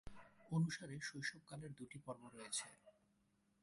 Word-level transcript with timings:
অনুসারে 0.51 0.95
শৈশব 0.99 1.41
কালের 1.49 1.71
দুটি 1.77 1.97
পর্ব 2.05 2.21
রয়েছে। 2.35 2.65